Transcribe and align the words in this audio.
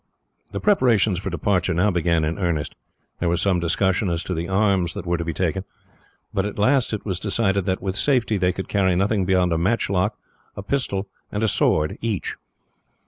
The 0.51 0.59
preparations 0.59 1.19
for 1.19 1.29
departure 1.29 1.75
now 1.75 1.91
began 1.91 2.25
in 2.25 2.39
earnest. 2.39 2.73
There 3.19 3.29
was 3.29 3.39
some 3.39 3.59
discussion 3.59 4.09
as 4.09 4.23
to 4.23 4.33
the 4.33 4.47
arms 4.49 4.95
that 4.95 5.05
were 5.05 5.19
to 5.19 5.23
be 5.23 5.31
taken, 5.31 5.63
but 6.33 6.43
at 6.43 6.57
last 6.57 6.91
it 6.91 7.05
was 7.05 7.19
decided 7.19 7.65
that, 7.65 7.83
with 7.83 7.95
safety, 7.95 8.37
they 8.37 8.51
could 8.51 8.67
carry 8.67 8.95
nothing 8.95 9.25
beyond 9.25 9.53
a 9.53 9.59
matchlock, 9.59 10.17
a 10.57 10.63
pistol, 10.63 11.07
and 11.31 11.43
a 11.43 11.47
sword 11.47 11.99
each. 12.01 12.35